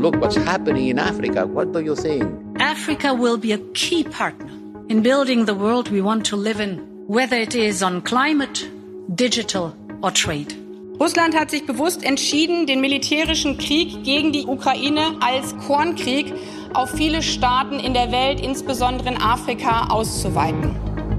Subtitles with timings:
[0.00, 1.46] look what's happening in Africa.
[1.46, 2.24] What do you think?
[2.58, 4.50] Africa will be a key partner
[4.88, 8.68] in building the world we want to live in, whether it is on climate,
[9.14, 10.54] digital or trade.
[10.98, 16.34] Russland hat sich bewusst entschieden, den militärischen Krieg gegen die Ukraine als Kornkrieg
[16.74, 20.76] auf viele Staaten in der Welt, insbesondere in Afrika, auszuweiten.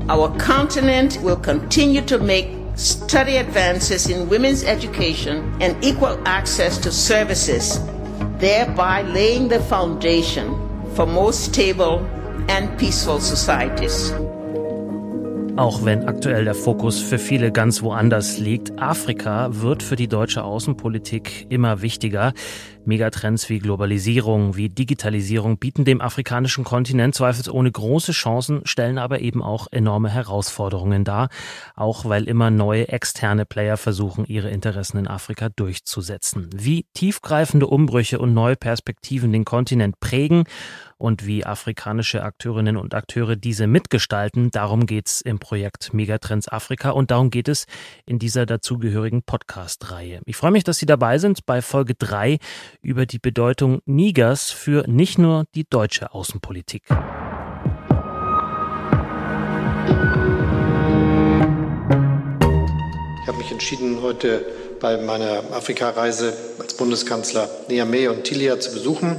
[0.08, 6.92] Our continent will continue to make steady advances in women's education and equal access to
[6.92, 7.80] services,
[8.42, 10.50] thereby laying the foundation
[10.96, 12.00] for more stable
[12.50, 14.12] and peaceful societies.
[15.58, 20.44] Auch wenn aktuell der Fokus für viele ganz woanders liegt, Afrika wird für die deutsche
[20.44, 22.34] Außenpolitik immer wichtiger.
[22.86, 29.44] Megatrends wie Globalisierung, wie Digitalisierung bieten dem afrikanischen Kontinent zweifelsohne große Chancen, stellen aber eben
[29.44, 31.30] auch enorme Herausforderungen dar,
[31.76, 36.50] auch weil immer neue externe Player versuchen, ihre Interessen in Afrika durchzusetzen.
[36.56, 40.46] Wie tiefgreifende Umbrüche und neue Perspektiven den Kontinent prägen
[41.02, 44.52] und wie afrikanische Akteurinnen und Akteure diese mitgestalten.
[44.52, 47.66] Darum geht's im Projekt Megatrends Afrika und darum geht es
[48.06, 50.22] in dieser dazugehörigen Podcast-Reihe.
[50.26, 52.38] Ich freue mich, dass Sie dabei sind bei Folge drei
[52.82, 56.84] über die Bedeutung Nigers für nicht nur die deutsche Außenpolitik.
[63.22, 64.46] Ich habe mich entschieden, heute
[64.80, 69.16] bei meiner Afrikareise als Bundeskanzler Niamey und Tilia zu besuchen.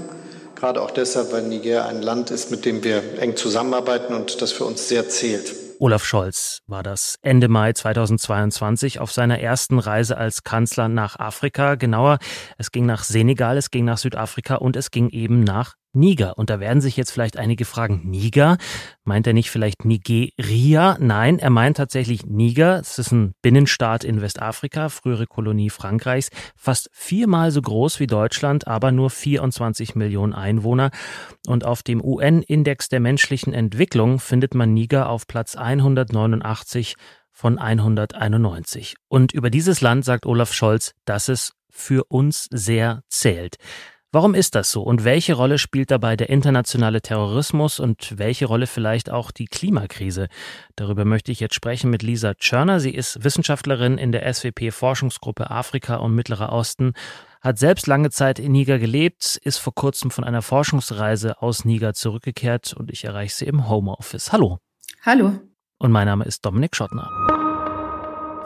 [0.62, 4.52] Gerade auch deshalb, weil Niger ein Land ist, mit dem wir eng zusammenarbeiten und das
[4.52, 5.52] für uns sehr zählt.
[5.80, 11.74] Olaf Scholz war das Ende Mai 2022 auf seiner ersten Reise als Kanzler nach Afrika.
[11.74, 12.20] Genauer,
[12.58, 16.38] es ging nach Senegal, es ging nach Südafrika und es ging eben nach Niger.
[16.38, 18.56] Und da werden sich jetzt vielleicht einige fragen, Niger?
[19.04, 20.96] Meint er nicht vielleicht Nigeria?
[20.98, 22.80] Nein, er meint tatsächlich Niger.
[22.80, 28.66] Es ist ein Binnenstaat in Westafrika, frühere Kolonie Frankreichs, fast viermal so groß wie Deutschland,
[28.66, 30.90] aber nur 24 Millionen Einwohner.
[31.46, 36.94] Und auf dem UN-Index der menschlichen Entwicklung findet man Niger auf Platz 189
[37.32, 38.94] von 191.
[39.08, 43.56] Und über dieses Land sagt Olaf Scholz, dass es für uns sehr zählt.
[44.14, 48.66] Warum ist das so und welche Rolle spielt dabei der internationale Terrorismus und welche Rolle
[48.66, 50.28] vielleicht auch die Klimakrise?
[50.76, 52.78] Darüber möchte ich jetzt sprechen mit Lisa Tschörner.
[52.78, 56.92] Sie ist Wissenschaftlerin in der SWP Forschungsgruppe Afrika und Mittlerer Osten,
[57.40, 61.94] hat selbst lange Zeit in Niger gelebt, ist vor kurzem von einer Forschungsreise aus Niger
[61.94, 64.30] zurückgekehrt und ich erreiche sie im Homeoffice.
[64.30, 64.58] Hallo.
[65.06, 65.40] Hallo.
[65.78, 67.08] Und mein Name ist Dominik Schottner.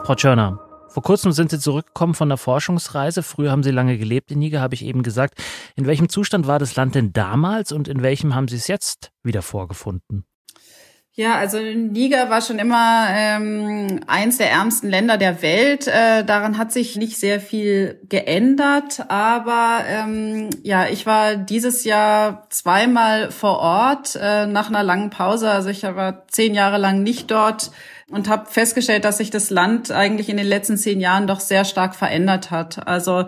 [0.05, 3.23] Frau Tschörner, vor kurzem sind Sie zurückgekommen von der Forschungsreise.
[3.23, 5.41] Früher haben Sie lange gelebt in Niger, habe ich eben gesagt.
[5.75, 9.11] In welchem Zustand war das Land denn damals und in welchem haben Sie es jetzt
[9.23, 10.25] wieder vorgefunden?
[11.19, 15.87] Ja, also Niger war schon immer ähm, eins der ärmsten Länder der Welt.
[15.87, 19.03] Äh, daran hat sich nicht sehr viel geändert.
[19.09, 25.49] Aber ähm, ja, ich war dieses Jahr zweimal vor Ort äh, nach einer langen Pause.
[25.49, 27.71] Also ich war zehn Jahre lang nicht dort
[28.09, 31.65] und habe festgestellt, dass sich das Land eigentlich in den letzten zehn Jahren doch sehr
[31.65, 32.87] stark verändert hat.
[32.87, 33.25] Also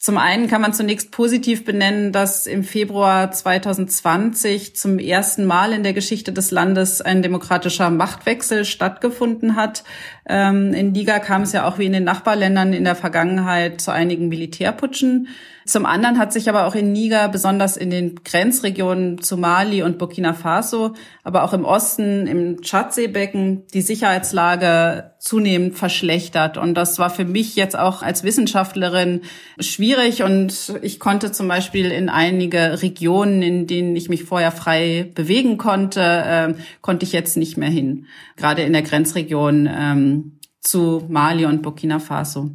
[0.00, 5.82] zum einen kann man zunächst positiv benennen, dass im Februar 2020 zum ersten Mal in
[5.82, 9.84] der Geschichte des Landes ein demokratischer Machtwechsel stattgefunden hat.
[10.26, 13.90] Ähm, in Niger kam es ja auch wie in den Nachbarländern in der Vergangenheit zu
[13.90, 15.28] einigen Militärputschen.
[15.70, 19.98] Zum anderen hat sich aber auch in Niger, besonders in den Grenzregionen zu Mali und
[19.98, 26.56] Burkina Faso, aber auch im Osten, im Tschadseebecken, die Sicherheitslage zunehmend verschlechtert.
[26.58, 29.20] Und das war für mich jetzt auch als Wissenschaftlerin
[29.60, 30.24] schwierig.
[30.24, 35.56] Und ich konnte zum Beispiel in einige Regionen, in denen ich mich vorher frei bewegen
[35.56, 38.06] konnte, äh, konnte ich jetzt nicht mehr hin.
[38.34, 42.50] Gerade in der Grenzregion ähm, zu Mali und Burkina Faso.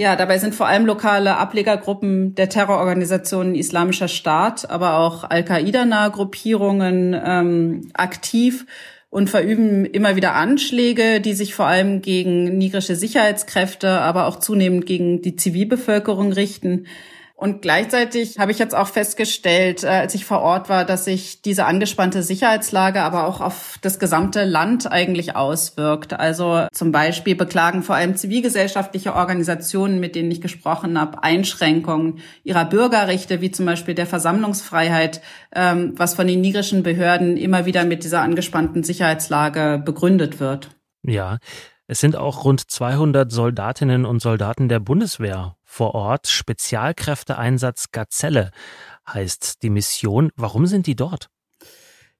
[0.00, 7.14] Ja, dabei sind vor allem lokale Ablegergruppen der Terrororganisationen Islamischer Staat, aber auch Al-Qaida-nahe Gruppierungen
[7.22, 8.64] ähm, aktiv
[9.10, 14.86] und verüben immer wieder Anschläge, die sich vor allem gegen nigrische Sicherheitskräfte, aber auch zunehmend
[14.86, 16.86] gegen die Zivilbevölkerung richten.
[17.40, 21.40] Und gleichzeitig habe ich jetzt auch festgestellt, äh, als ich vor Ort war, dass sich
[21.40, 26.12] diese angespannte Sicherheitslage aber auch auf das gesamte Land eigentlich auswirkt.
[26.12, 32.66] Also zum Beispiel beklagen vor allem zivilgesellschaftliche Organisationen, mit denen ich gesprochen habe, Einschränkungen ihrer
[32.66, 35.22] Bürgerrechte, wie zum Beispiel der Versammlungsfreiheit,
[35.54, 40.76] ähm, was von den nigrischen Behörden immer wieder mit dieser angespannten Sicherheitslage begründet wird.
[41.02, 41.38] Ja,
[41.86, 46.26] es sind auch rund 200 Soldatinnen und Soldaten der Bundeswehr vor Ort.
[46.26, 48.50] Spezialkräfteeinsatz Gazelle
[49.08, 50.30] heißt die Mission.
[50.36, 51.30] Warum sind die dort?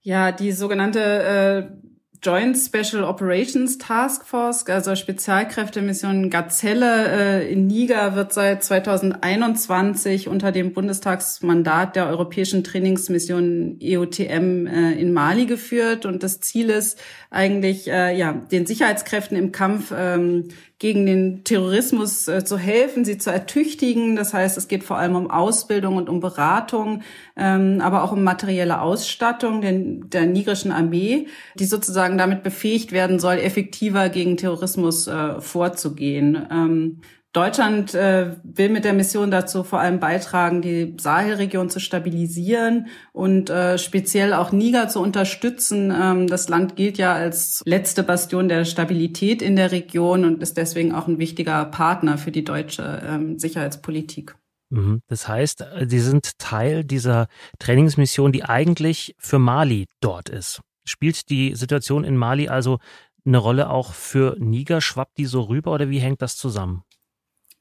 [0.02, 1.91] Ja, die sogenannte äh,
[2.23, 7.08] Joint Special Operations Task Force, also Spezialkräftemission Gazelle
[7.43, 15.12] äh, in Niger, wird seit 2021 unter dem Bundestagsmandat der Europäischen Trainingsmission EUTM äh, in
[15.12, 16.06] Mali geführt.
[16.06, 17.00] Und das Ziel ist
[17.31, 20.49] eigentlich, äh, ja, den Sicherheitskräften im Kampf ähm,
[20.81, 24.17] gegen den Terrorismus äh, zu helfen, sie zu ertüchtigen.
[24.17, 27.03] Das heißt, es geht vor allem um Ausbildung und um Beratung,
[27.37, 33.19] ähm, aber auch um materielle Ausstattung der, der nigerischen Armee, die sozusagen damit befähigt werden
[33.19, 36.47] soll, effektiver gegen Terrorismus äh, vorzugehen.
[36.50, 37.00] Ähm,
[37.32, 43.50] Deutschland äh, will mit der Mission dazu vor allem beitragen, die Sahelregion zu stabilisieren und
[43.50, 45.94] äh, speziell auch Niger zu unterstützen.
[45.97, 50.56] Ähm, das Land gilt ja als letzte Bastion der Stabilität in der Region und ist
[50.56, 54.35] deswegen auch ein wichtiger Partner für die deutsche ähm, Sicherheitspolitik.
[54.71, 55.03] Mhm.
[55.06, 57.29] Das heißt, Sie sind Teil dieser
[57.61, 60.62] Trainingsmission, die eigentlich für Mali dort ist.
[60.85, 62.79] Spielt die Situation in Mali also
[63.25, 64.81] eine Rolle auch für Niger?
[64.81, 66.82] Schwappt die so rüber oder wie hängt das zusammen?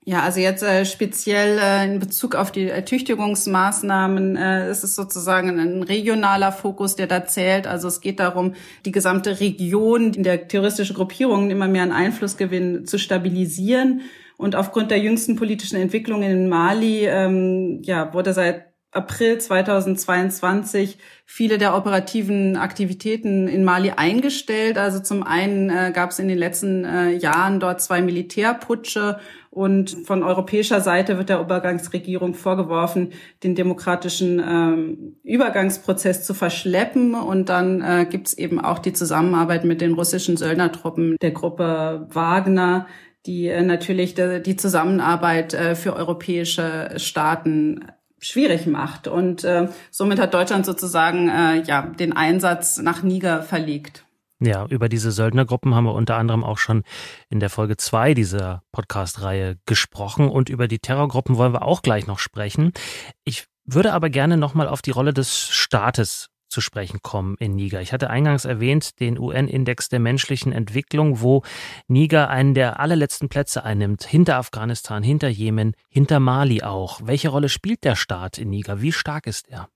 [0.05, 5.59] Ja, also jetzt äh, speziell äh, in Bezug auf die Ertüchtigungsmaßnahmen äh, ist es sozusagen
[5.59, 7.67] ein regionaler Fokus, der da zählt.
[7.67, 8.55] Also es geht darum,
[8.85, 14.01] die gesamte Region, in der terroristische Gruppierungen immer mehr an Einfluss gewinnen, zu stabilisieren.
[14.37, 21.59] Und aufgrund der jüngsten politischen Entwicklungen in Mali ähm, ja, wurde seit April 2022 viele
[21.59, 24.79] der operativen Aktivitäten in Mali eingestellt.
[24.79, 29.19] Also zum einen äh, gab es in den letzten äh, Jahren dort zwei Militärputsche
[29.51, 33.13] und von europäischer Seite wird der Übergangsregierung vorgeworfen,
[33.43, 37.15] den demokratischen ähm, Übergangsprozess zu verschleppen.
[37.15, 42.07] Und dann äh, gibt es eben auch die Zusammenarbeit mit den russischen Söldnertruppen der Gruppe
[42.11, 42.87] Wagner,
[43.25, 47.85] die äh, natürlich die Zusammenarbeit äh, für europäische Staaten
[48.19, 49.07] schwierig macht.
[49.07, 54.05] Und äh, somit hat Deutschland sozusagen äh, ja den Einsatz nach Niger verlegt.
[54.41, 56.83] Ja, über diese Söldnergruppen haben wir unter anderem auch schon
[57.29, 62.07] in der Folge zwei dieser Podcast-Reihe gesprochen und über die Terrorgruppen wollen wir auch gleich
[62.07, 62.71] noch sprechen.
[63.25, 67.81] Ich würde aber gerne nochmal auf die Rolle des Staates zu sprechen kommen in Niger.
[67.81, 71.43] Ich hatte eingangs erwähnt den UN-Index der menschlichen Entwicklung, wo
[71.87, 76.99] Niger einen der allerletzten Plätze einnimmt, hinter Afghanistan, hinter Jemen, hinter Mali auch.
[77.03, 78.81] Welche Rolle spielt der Staat in Niger?
[78.81, 79.69] Wie stark ist er?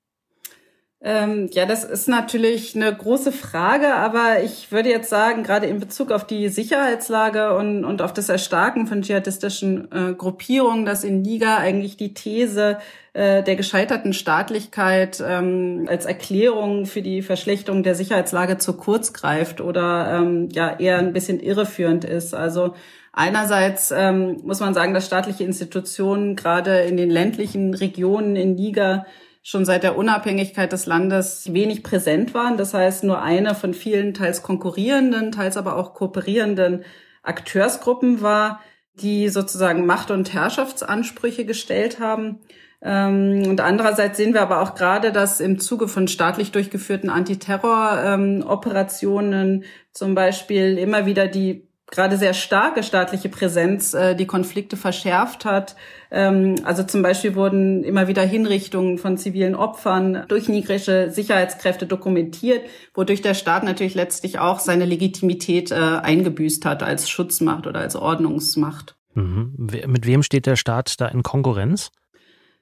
[1.05, 5.81] Ähm, ja, das ist natürlich eine große Frage, aber ich würde jetzt sagen, gerade in
[5.81, 11.21] Bezug auf die Sicherheitslage und, und auf das Erstarken von dschihadistischen äh, Gruppierungen, dass in
[11.21, 12.77] Niger eigentlich die These
[13.11, 19.59] äh, der gescheiterten Staatlichkeit ähm, als Erklärung für die Verschlechterung der Sicherheitslage zu kurz greift
[19.59, 22.33] oder ähm, ja eher ein bisschen irreführend ist.
[22.33, 22.75] Also
[23.15, 29.05] Einerseits ähm, muss man sagen, dass staatliche Institutionen gerade in den ländlichen Regionen in Niger
[29.43, 32.55] schon seit der Unabhängigkeit des Landes wenig präsent waren.
[32.57, 36.85] Das heißt, nur eine von vielen teils konkurrierenden, teils aber auch kooperierenden
[37.21, 38.61] Akteursgruppen war,
[38.95, 42.39] die sozusagen Macht- und Herrschaftsansprüche gestellt haben.
[42.81, 49.65] Ähm, und andererseits sehen wir aber auch gerade, dass im Zuge von staatlich durchgeführten Antiterror-Operationen
[49.91, 55.75] zum Beispiel immer wieder die gerade sehr starke staatliche Präsenz äh, die Konflikte verschärft hat.
[56.09, 62.61] Ähm, also zum Beispiel wurden immer wieder Hinrichtungen von zivilen Opfern durch nigrische Sicherheitskräfte dokumentiert,
[62.95, 67.95] wodurch der Staat natürlich letztlich auch seine Legitimität äh, eingebüßt hat als Schutzmacht oder als
[67.95, 68.95] Ordnungsmacht.
[69.13, 69.53] Mhm.
[69.85, 71.91] Mit wem steht der Staat da in Konkurrenz?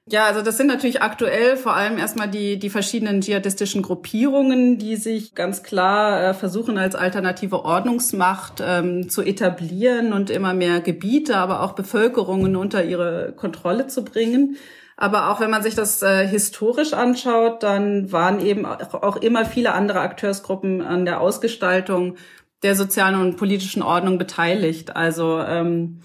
[0.06, 4.96] Ja, also das sind natürlich aktuell vor allem erstmal die, die verschiedenen dschihadistischen Gruppierungen, die
[4.96, 11.36] sich ganz klar äh, versuchen, als alternative Ordnungsmacht ähm, zu etablieren und immer mehr Gebiete,
[11.36, 14.56] aber auch Bevölkerungen unter ihre Kontrolle zu bringen.
[14.96, 19.72] Aber auch wenn man sich das äh, historisch anschaut, dann waren eben auch immer viele
[19.72, 22.16] andere Akteursgruppen an der Ausgestaltung
[22.64, 24.96] der sozialen und politischen Ordnung beteiligt.
[24.96, 26.00] Also ähm,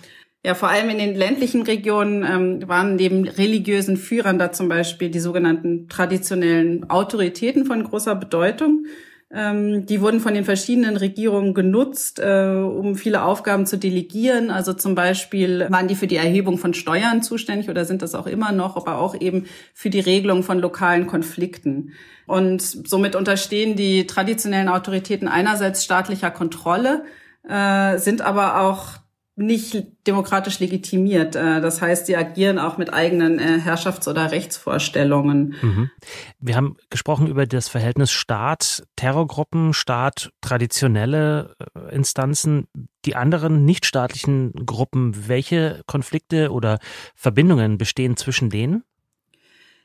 [0.48, 5.10] ja, vor allem in den ländlichen Regionen ähm, waren neben religiösen Führern da zum Beispiel
[5.10, 8.86] die sogenannten traditionellen Autoritäten von großer Bedeutung.
[9.30, 14.50] Ähm, die wurden von den verschiedenen Regierungen genutzt, äh, um viele Aufgaben zu delegieren.
[14.50, 18.26] Also zum Beispiel waren die für die Erhebung von Steuern zuständig oder sind das auch
[18.26, 21.92] immer noch, aber auch eben für die Regelung von lokalen Konflikten.
[22.26, 27.04] Und somit unterstehen die traditionellen Autoritäten einerseits staatlicher Kontrolle,
[27.44, 29.00] äh, sind aber auch
[29.38, 31.36] nicht demokratisch legitimiert.
[31.36, 35.56] Äh, das heißt, sie agieren auch mit eigenen äh, Herrschafts- oder Rechtsvorstellungen.
[35.62, 35.92] Mhm.
[36.40, 42.68] Wir haben gesprochen über das Verhältnis Staat, Terrorgruppen, Staat, traditionelle äh, Instanzen.
[43.06, 46.80] Die anderen nichtstaatlichen Gruppen, welche Konflikte oder
[47.16, 48.84] Verbindungen bestehen zwischen denen?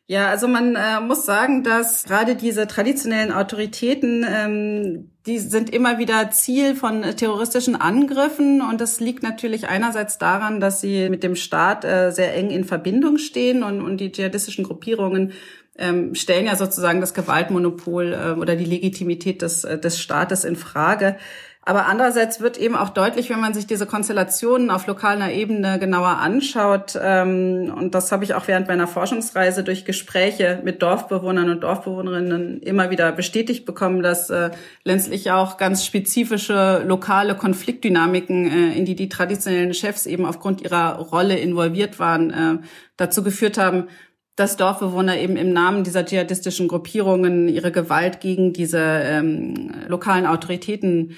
[0.09, 5.99] Ja, also man äh, muss sagen, dass gerade diese traditionellen Autoritäten, ähm, die sind immer
[5.99, 11.37] wieder Ziel von terroristischen Angriffen und das liegt natürlich einerseits daran, dass sie mit dem
[11.37, 15.33] Staat äh, sehr eng in Verbindung stehen und, und die dschihadistischen Gruppierungen
[15.79, 20.57] ähm, stellen ja sozusagen das Gewaltmonopol äh, oder die Legitimität des, äh, des Staates in
[20.57, 21.17] Frage.
[21.65, 26.19] Aber andererseits wird eben auch deutlich, wenn man sich diese Konstellationen auf lokaler Ebene genauer
[26.19, 31.61] anschaut, ähm, und das habe ich auch während meiner Forschungsreise durch Gespräche mit Dorfbewohnern und
[31.61, 34.51] Dorfbewohnerinnen immer wieder bestätigt bekommen, dass äh,
[34.83, 40.97] letztlich auch ganz spezifische lokale Konfliktdynamiken, äh, in die die traditionellen Chefs eben aufgrund ihrer
[40.97, 42.67] Rolle involviert waren, äh,
[42.97, 43.87] dazu geführt haben,
[44.35, 51.17] dass Dorfbewohner eben im Namen dieser dschihadistischen Gruppierungen ihre Gewalt gegen diese ähm, lokalen Autoritäten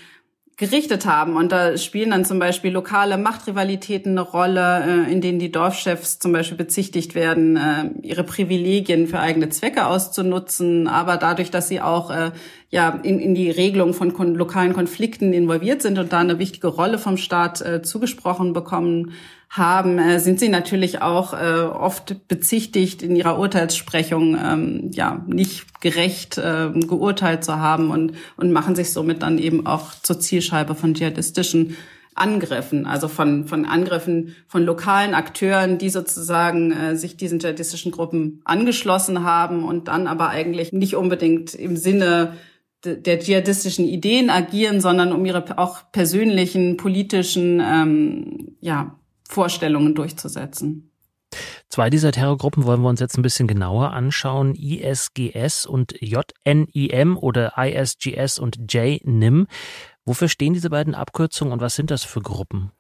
[0.57, 1.37] gerichtet haben.
[1.37, 6.21] Und da spielen dann zum Beispiel lokale Machtrivalitäten eine Rolle, äh, in denen die Dorfchefs
[6.21, 11.81] zum Beispiel bezichtigt werden, äh, ihre Privilegien für eigene Zwecke auszunutzen, aber dadurch, dass sie
[11.81, 12.31] auch äh,
[12.71, 16.69] ja in, in die Regelung von kon lokalen Konflikten involviert sind und da eine wichtige
[16.69, 19.13] Rolle vom Staat zugesprochen bekommen
[19.57, 25.81] haben, äh, sind sie natürlich auch äh, oft bezichtigt, in ihrer Urteilssprechung ähm, ja nicht
[25.81, 30.75] gerecht äh, geurteilt zu haben und, und machen sich somit dann eben auch zur Zielscheibe
[30.75, 31.77] von dschihadistischen
[32.17, 38.41] Angriffen, also von, von Angriffen von lokalen Akteuren, die sozusagen äh, sich diesen dschihadistischen Gruppen
[38.45, 42.35] angeschlossen haben und dann aber eigentlich nicht unbedingt im Sinne
[42.85, 50.91] der dschihadistischen Ideen agieren, sondern um ihre auch persönlichen politischen ähm, ja, Vorstellungen durchzusetzen.
[51.69, 54.55] Zwei dieser Terrorgruppen wollen wir uns jetzt ein bisschen genauer anschauen.
[54.55, 59.47] ISGS und JNIM oder ISGS und JNIM.
[60.05, 62.71] Wofür stehen diese beiden Abkürzungen und was sind das für Gruppen?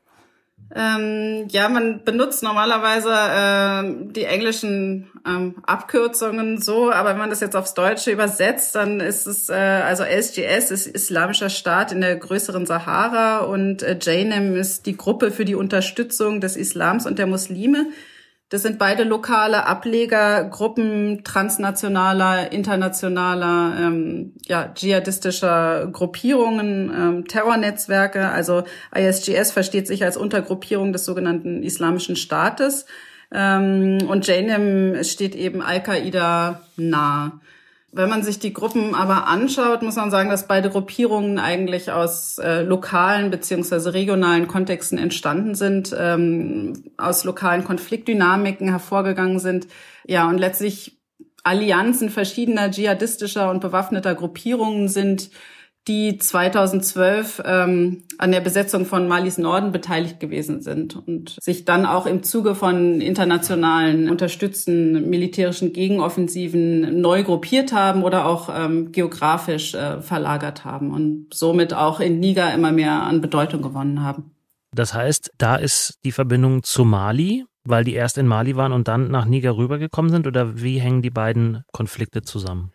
[0.76, 7.38] Ähm, ja, man benutzt normalerweise äh, die englischen ähm, Abkürzungen so, aber wenn man das
[7.38, 12.16] jetzt aufs Deutsche übersetzt, dann ist es, äh, also SGS ist Islamischer Staat in der
[12.16, 17.26] größeren Sahara und äh, JNIM ist die Gruppe für die Unterstützung des Islams und der
[17.26, 17.86] Muslime.
[18.50, 28.28] Das sind beide lokale Ablegergruppen transnationaler, internationaler, ähm, ja, dschihadistischer Gruppierungen, ähm, Terrornetzwerke.
[28.28, 32.84] Also ISGS versteht sich als Untergruppierung des sogenannten Islamischen Staates.
[33.32, 37.40] Ähm, und JNIM steht eben Al-Qaida nah.
[37.96, 42.38] Wenn man sich die Gruppen aber anschaut, muss man sagen, dass beide Gruppierungen eigentlich aus
[42.38, 49.68] äh, lokalen beziehungsweise regionalen Kontexten entstanden sind, ähm, aus lokalen Konfliktdynamiken hervorgegangen sind.
[50.04, 50.98] Ja, und letztlich
[51.44, 55.30] Allianzen verschiedener dschihadistischer und bewaffneter Gruppierungen sind,
[55.86, 61.84] die 2012 ähm, an der Besetzung von Malis Norden beteiligt gewesen sind und sich dann
[61.84, 69.74] auch im Zuge von internationalen unterstützten militärischen Gegenoffensiven neu gruppiert haben oder auch ähm, geografisch
[69.74, 74.30] äh, verlagert haben und somit auch in Niger immer mehr an Bedeutung gewonnen haben.
[74.74, 78.88] Das heißt, da ist die Verbindung zu Mali, weil die erst in Mali waren und
[78.88, 82.72] dann nach Niger rübergekommen sind oder wie hängen die beiden Konflikte zusammen?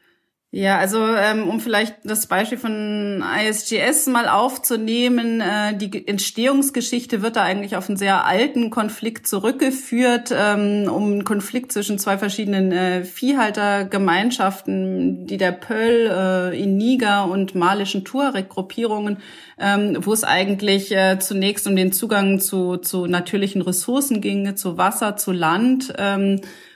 [0.52, 7.36] Ja, also ähm, um vielleicht das Beispiel von ISGS mal aufzunehmen, äh, die Entstehungsgeschichte wird
[7.36, 12.72] da eigentlich auf einen sehr alten Konflikt zurückgeführt, ähm, um einen Konflikt zwischen zwei verschiedenen
[12.72, 19.18] äh, Viehhaltergemeinschaften, die der Pöll äh, in Niger und malischen Tuareg-Gruppierungen,
[19.60, 25.16] ähm, wo es eigentlich zunächst um den Zugang zu, zu natürlichen Ressourcen ging, zu Wasser,
[25.16, 25.94] zu Land.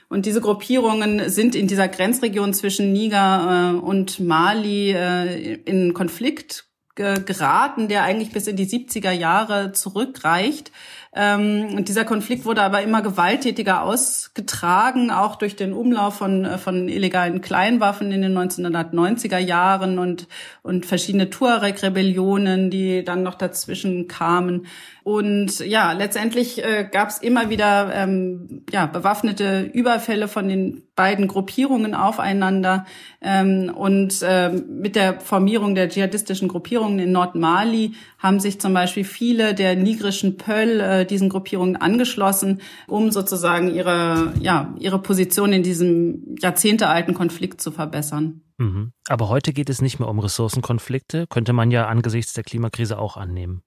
[0.08, 6.66] Und diese Gruppierungen sind in dieser Grenzregion zwischen Niger äh, und Mali äh, in Konflikt
[6.96, 10.70] geraten, der eigentlich bis in die 70er Jahre zurückreicht.
[11.12, 16.58] Ähm, und dieser Konflikt wurde aber immer gewalttätiger ausgetragen, auch durch den Umlauf von, äh,
[16.58, 20.28] von illegalen Kleinwaffen in den 1990er Jahren und,
[20.62, 24.66] und verschiedene Tuareg-Rebellionen, die dann noch dazwischen kamen.
[25.04, 31.28] Und ja, letztendlich äh, gab es immer wieder ähm, ja, bewaffnete Überfälle von den beiden
[31.28, 32.86] Gruppierungen aufeinander.
[33.20, 39.04] Ähm, und äh, mit der Formierung der dschihadistischen Gruppierungen in Nordmali haben sich zum Beispiel
[39.04, 45.62] viele der nigrischen Pöll äh, diesen Gruppierungen angeschlossen, um sozusagen ihre, ja, ihre Position in
[45.62, 48.40] diesem jahrzehntealten Konflikt zu verbessern.
[48.56, 48.92] Mhm.
[49.08, 53.18] Aber heute geht es nicht mehr um Ressourcenkonflikte, könnte man ja angesichts der Klimakrise auch
[53.18, 53.62] annehmen.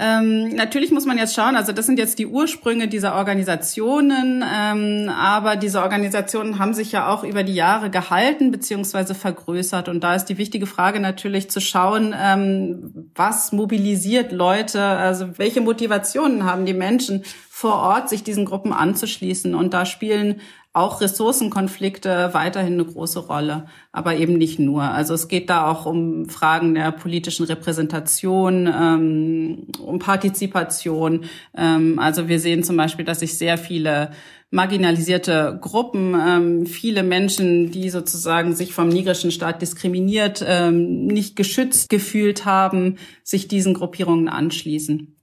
[0.00, 5.08] Ähm, natürlich muss man jetzt schauen, also das sind jetzt die Ursprünge dieser Organisationen, ähm,
[5.08, 9.88] aber diese Organisationen haben sich ja auch über die Jahre gehalten beziehungsweise vergrößert.
[9.88, 15.60] Und da ist die wichtige Frage natürlich zu schauen, ähm, was mobilisiert Leute, also welche
[15.60, 19.56] Motivationen haben die Menschen vor Ort, sich diesen Gruppen anzuschließen.
[19.56, 20.40] Und da spielen
[20.78, 24.82] auch Ressourcenkonflikte weiterhin eine große Rolle, aber eben nicht nur.
[24.82, 31.24] Also es geht da auch um Fragen der politischen Repräsentation, ähm, um Partizipation.
[31.56, 34.12] Ähm, also wir sehen zum Beispiel, dass sich sehr viele
[34.50, 41.90] marginalisierte Gruppen, ähm, viele Menschen, die sozusagen sich vom nigerischen Staat diskriminiert, ähm, nicht geschützt
[41.90, 45.16] gefühlt haben, sich diesen Gruppierungen anschließen.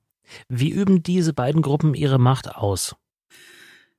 [0.48, 2.96] Wie üben diese beiden Gruppen ihre Macht aus?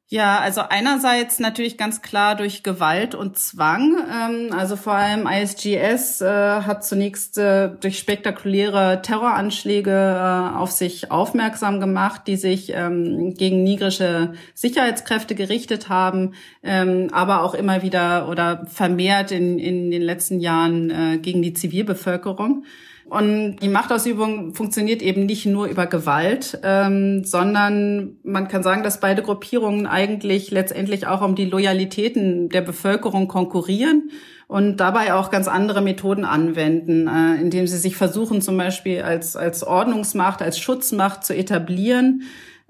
[0.09, 3.97] Ja, also einerseits natürlich ganz klar durch Gewalt und Zwang.
[4.09, 11.11] Ähm, also vor allem ISGS äh, hat zunächst äh, durch spektakuläre Terroranschläge äh, auf sich
[11.11, 18.29] aufmerksam gemacht, die sich ähm, gegen nigrische Sicherheitskräfte gerichtet haben, ähm, aber auch immer wieder
[18.29, 22.65] oder vermehrt in, in den letzten Jahren gegen die Zivilbevölkerung.
[23.09, 28.99] Und die Machtausübung funktioniert eben nicht nur über Gewalt, ähm, sondern man kann sagen, dass
[28.99, 34.11] beide Gruppierungen eigentlich letztendlich auch um die Loyalitäten der Bevölkerung konkurrieren
[34.49, 39.37] und dabei auch ganz andere Methoden anwenden, äh, indem sie sich versuchen, zum Beispiel als,
[39.37, 42.23] als Ordnungsmacht, als Schutzmacht zu etablieren.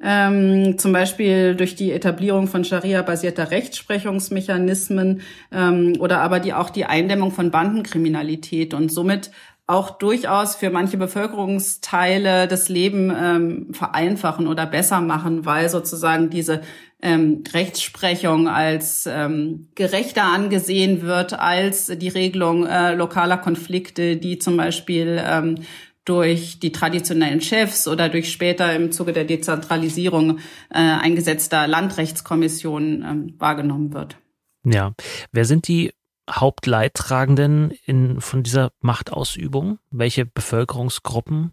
[0.02, 6.85] Ähm, zum Beispiel durch die Etablierung von Scharia-basierter Rechtsprechungsmechanismen ähm, oder aber die auch die
[6.85, 9.31] Eindämmung von Bandenkriminalität und somit
[9.67, 16.63] auch durchaus für manche Bevölkerungsteile das Leben ähm, vereinfachen oder besser machen, weil sozusagen diese
[17.03, 24.57] ähm, Rechtsprechung als ähm, gerechter angesehen wird als die Regelung äh, lokaler Konflikte, die zum
[24.57, 25.57] Beispiel ähm,
[26.05, 30.39] durch die traditionellen Chefs oder durch später im Zuge der Dezentralisierung
[30.71, 34.17] äh, eingesetzter Landrechtskommissionen ähm, wahrgenommen wird.
[34.65, 34.93] Ja,
[35.33, 35.93] wer sind die
[36.30, 39.78] Hauptleidtragenden in, von dieser Machtausübung?
[39.90, 41.52] Welche Bevölkerungsgruppen?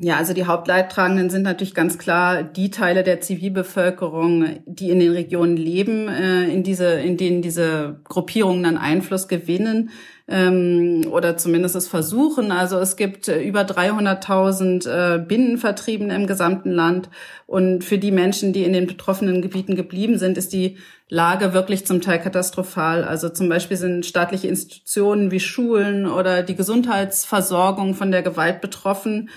[0.00, 5.12] Ja, also die Hauptleidtragenden sind natürlich ganz klar die Teile der Zivilbevölkerung, die in den
[5.12, 9.90] Regionen leben, äh, in diese, in denen diese Gruppierungen dann Einfluss gewinnen
[10.26, 12.50] ähm, oder zumindest es versuchen.
[12.50, 17.08] Also es gibt äh, über 300.000 äh, Binnenvertriebene im gesamten Land
[17.46, 20.76] und für die Menschen, die in den betroffenen Gebieten geblieben sind, ist die
[21.08, 23.04] Lage wirklich zum Teil katastrophal.
[23.04, 29.30] Also zum Beispiel sind staatliche Institutionen wie Schulen oder die Gesundheitsversorgung von der Gewalt betroffen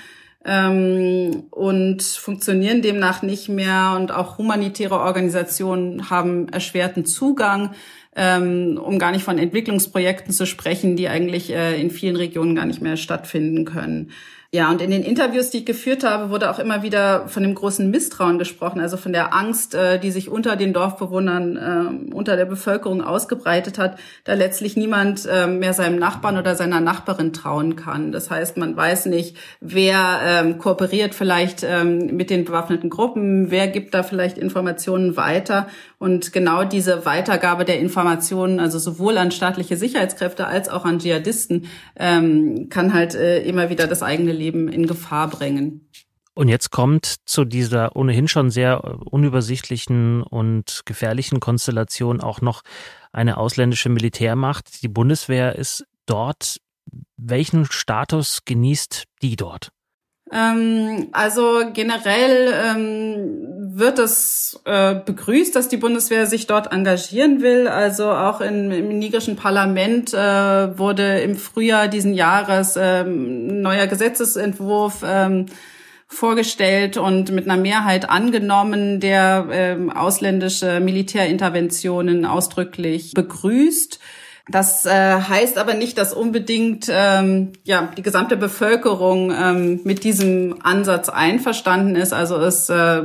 [0.48, 3.94] ähm, und funktionieren demnach nicht mehr.
[3.96, 7.76] Und auch humanitäre Organisationen haben erschwerten Zugang
[8.18, 12.66] ähm, um gar nicht von Entwicklungsprojekten zu sprechen, die eigentlich äh, in vielen Regionen gar
[12.66, 14.10] nicht mehr stattfinden können.
[14.54, 17.54] Ja, und in den Interviews, die ich geführt habe, wurde auch immer wieder von dem
[17.54, 22.38] großen Misstrauen gesprochen, also von der Angst, äh, die sich unter den Dorfbewohnern, äh, unter
[22.38, 27.76] der Bevölkerung ausgebreitet hat, da letztlich niemand äh, mehr seinem Nachbarn oder seiner Nachbarin trauen
[27.76, 28.14] kann.
[28.14, 33.68] Das heißt, man weiß nicht, wer ähm, kooperiert vielleicht ähm, mit den bewaffneten Gruppen, wer
[33.68, 35.68] gibt da vielleicht Informationen weiter.
[36.00, 41.66] Und genau diese Weitergabe der Informationen, also sowohl an staatliche Sicherheitskräfte als auch an Dschihadisten,
[41.98, 45.89] ähm, kann halt äh, immer wieder das eigene Leben in Gefahr bringen.
[46.34, 52.62] Und jetzt kommt zu dieser ohnehin schon sehr unübersichtlichen und gefährlichen Konstellation auch noch
[53.12, 54.84] eine ausländische Militärmacht.
[54.84, 56.62] Die Bundeswehr ist dort.
[57.17, 59.71] Welchen Status genießt die dort?
[60.32, 67.68] Ähm, also generell ähm, wird es äh, begrüßt, dass die Bundeswehr sich dort engagieren will.
[67.68, 75.04] Also auch in, im nigerischen Parlament äh, wurde im Frühjahr diesen Jahres ähm, neuer Gesetzesentwurf
[75.06, 75.46] ähm,
[76.08, 84.00] vorgestellt und mit einer Mehrheit angenommen, der ähm, ausländische Militärinterventionen ausdrücklich begrüßt.
[84.50, 90.56] Das äh, heißt aber nicht, dass unbedingt ähm, ja die gesamte Bevölkerung ähm, mit diesem
[90.64, 92.14] Ansatz einverstanden ist.
[92.14, 93.04] Also es äh,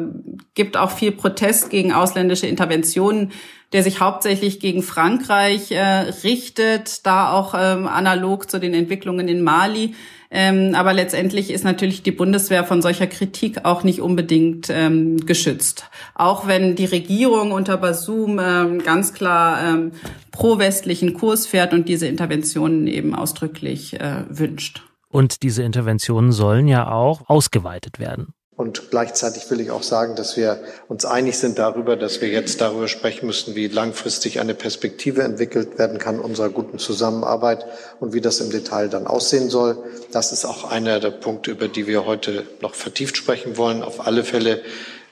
[0.54, 3.32] gibt auch viel Protest gegen ausländische Interventionen,
[3.72, 5.82] der sich hauptsächlich gegen Frankreich äh,
[6.24, 9.94] richtet, da auch ähm, analog zu den Entwicklungen in Mali.
[10.34, 15.90] Ähm, aber letztendlich ist natürlich die Bundeswehr von solcher Kritik auch nicht unbedingt ähm, geschützt.
[16.14, 19.92] Auch wenn die Regierung unter Basum ähm, ganz klar ähm,
[20.30, 24.82] pro-westlichen Kurs fährt und diese Interventionen eben ausdrücklich äh, wünscht.
[25.10, 28.32] Und diese Interventionen sollen ja auch ausgeweitet werden.
[28.54, 32.60] Und gleichzeitig will ich auch sagen, dass wir uns einig sind darüber, dass wir jetzt
[32.60, 37.64] darüber sprechen müssen, wie langfristig eine Perspektive entwickelt werden kann unserer guten Zusammenarbeit
[37.98, 39.78] und wie das im Detail dann aussehen soll.
[40.12, 43.82] Das ist auch einer der Punkte, über die wir heute noch vertieft sprechen wollen.
[43.82, 44.60] Auf alle Fälle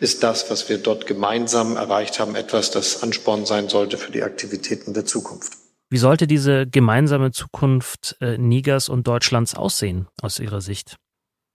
[0.00, 4.22] ist das, was wir dort gemeinsam erreicht haben, etwas, das Ansporn sein sollte für die
[4.22, 5.54] Aktivitäten der Zukunft.
[5.88, 10.96] Wie sollte diese gemeinsame Zukunft äh, Nigers und Deutschlands aussehen aus Ihrer Sicht?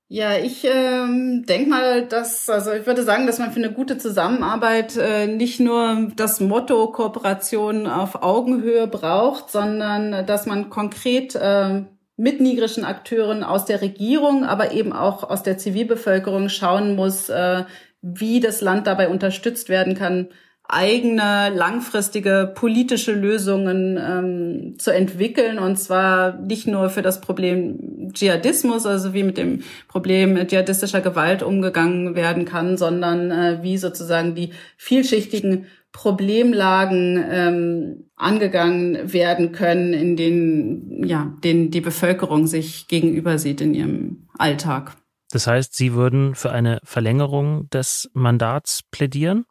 [0.07, 3.97] Ja, ich ähm, denke mal, dass, also ich würde sagen, dass man für eine gute
[3.97, 11.85] Zusammenarbeit äh, nicht nur das Motto Kooperation auf Augenhöhe braucht, sondern dass man konkret äh,
[12.17, 17.63] mit nigrischen Akteuren aus der Regierung, aber eben auch aus der Zivilbevölkerung schauen muss, äh,
[18.03, 20.29] wie das Land dabei unterstützt werden kann,
[20.67, 28.85] eigene langfristige politische Lösungen ähm, zu entwickeln und zwar nicht nur für das Problem Dschihadismus,
[28.85, 34.51] also wie mit dem Problem dschihadistischer Gewalt umgegangen werden kann, sondern äh, wie sozusagen die
[34.77, 43.61] vielschichtigen Problemlagen ähm, angegangen werden können, in denen ja, denen die Bevölkerung sich gegenüber sieht
[43.61, 44.97] in ihrem Alltag.
[45.31, 49.45] Das heißt, Sie würden für eine Verlängerung des Mandats plädieren?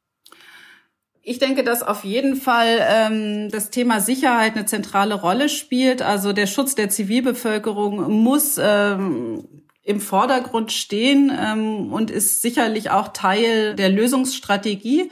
[1.27, 6.03] Ich denke, dass auf jeden Fall ähm, das Thema Sicherheit eine zentrale Rolle spielt.
[6.03, 9.49] Also der Schutz der Zivilbevölkerung muss ähm,
[9.83, 15.11] im Vordergrund stehen ähm, und ist sicherlich auch Teil der Lösungsstrategie.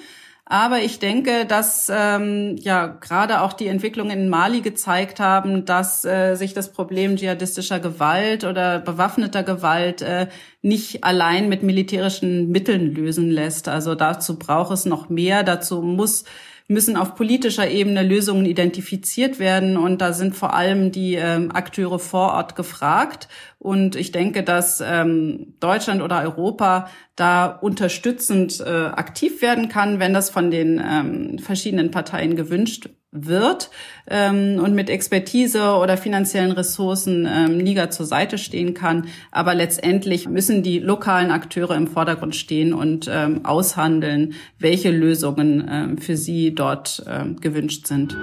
[0.53, 6.05] Aber ich denke, dass ähm, ja gerade auch die Entwicklungen in Mali gezeigt haben, dass
[6.05, 10.27] äh, sich das Problem dschihadistischer Gewalt oder bewaffneter Gewalt äh,
[10.61, 13.67] nicht allein mit militärischen Mitteln lösen lässt.
[13.67, 15.43] Also dazu braucht es noch mehr.
[15.43, 16.25] Dazu muss
[16.73, 19.77] müssen auf politischer Ebene Lösungen identifiziert werden.
[19.77, 23.29] Und da sind vor allem die ähm, Akteure vor Ort gefragt.
[23.59, 30.13] Und ich denke, dass ähm, Deutschland oder Europa da unterstützend äh, aktiv werden kann, wenn
[30.13, 33.71] das von den ähm, verschiedenen Parteien gewünscht wird
[34.09, 39.07] ähm, und mit Expertise oder finanziellen Ressourcen ähm, Niger zur Seite stehen kann.
[39.31, 45.99] Aber letztendlich müssen die lokalen Akteure im Vordergrund stehen und ähm, aushandeln, welche Lösungen ähm,
[45.99, 48.17] für sie dort ähm, gewünscht sind.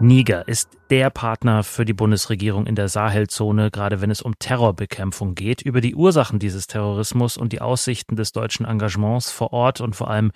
[0.00, 5.34] Niger ist der Partner für die Bundesregierung in der Sahelzone, gerade wenn es um Terrorbekämpfung
[5.34, 5.60] geht.
[5.60, 10.08] Über die Ursachen dieses Terrorismus und die Aussichten des deutschen Engagements vor Ort und vor
[10.08, 10.30] allem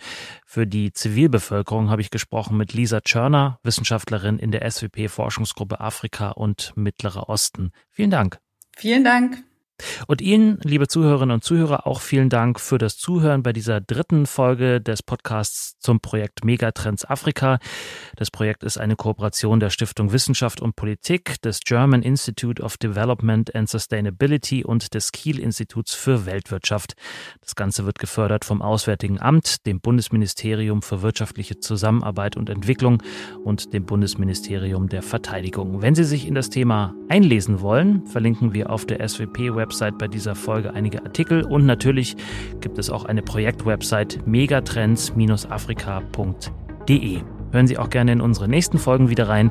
[0.44, 6.30] für die Zivilbevölkerung habe ich gesprochen mit Lisa Tschörner, Wissenschaftlerin in der SWP Forschungsgruppe Afrika
[6.30, 7.70] und Mittlerer Osten.
[7.90, 8.40] Vielen Dank.
[8.76, 9.44] Vielen Dank.
[10.06, 14.26] Und Ihnen, liebe Zuhörerinnen und Zuhörer, auch vielen Dank für das Zuhören bei dieser dritten
[14.26, 17.58] Folge des Podcasts zum Projekt Megatrends Afrika.
[18.16, 23.54] Das Projekt ist eine Kooperation der Stiftung Wissenschaft und Politik, des German Institute of Development
[23.54, 26.94] and Sustainability und des Kiel Instituts für Weltwirtschaft.
[27.40, 33.02] Das Ganze wird gefördert vom Auswärtigen Amt, dem Bundesministerium für wirtschaftliche Zusammenarbeit und Entwicklung
[33.44, 35.82] und dem Bundesministerium der Verteidigung.
[35.82, 40.06] Wenn Sie sich in das Thema einlesen wollen, verlinken wir auf der SWP-Website Website bei
[40.06, 42.14] dieser Folge einige Artikel und natürlich
[42.60, 47.20] gibt es auch eine Projektwebsite megatrends-afrika.de.
[47.52, 49.50] Hören Sie auch gerne in unsere nächsten Folgen wieder rein.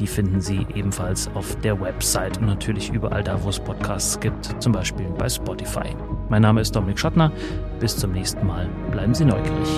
[0.00, 4.56] Die finden Sie ebenfalls auf der Website und natürlich überall da, wo es Podcasts gibt,
[4.58, 5.94] zum Beispiel bei Spotify.
[6.30, 7.30] Mein Name ist Dominik Schottner.
[7.78, 8.70] Bis zum nächsten Mal.
[8.90, 9.68] Bleiben Sie neugierig.